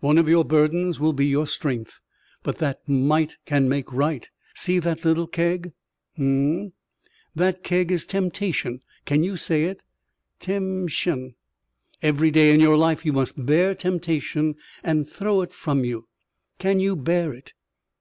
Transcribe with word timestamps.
One 0.00 0.18
of 0.18 0.28
your 0.28 0.44
burdens 0.44 0.98
will 0.98 1.12
be 1.12 1.26
your 1.26 1.46
strength. 1.46 2.00
But 2.42 2.58
that 2.58 2.80
might 2.88 3.36
can 3.46 3.68
make 3.68 3.92
right. 3.92 4.28
See 4.56 4.80
that 4.80 5.04
little 5.04 5.28
keg?" 5.28 5.70
"Mmmmm." 6.18 6.72
"That 7.36 7.62
keg 7.62 7.92
is 7.92 8.04
temptation. 8.04 8.80
Can 9.04 9.22
you 9.22 9.36
say 9.36 9.66
it?" 9.66 9.78
"Temshun." 10.40 11.36
"Every 12.02 12.32
day 12.32 12.52
in 12.52 12.58
your 12.58 12.76
life 12.76 13.06
you 13.06 13.12
must 13.12 13.46
bear 13.46 13.72
temptation 13.72 14.56
and 14.82 15.08
throw 15.08 15.42
it 15.42 15.52
from 15.52 15.84
you. 15.84 16.08
Can 16.58 16.80
you 16.80 16.96
bear 16.96 17.32
it?" 17.32 17.52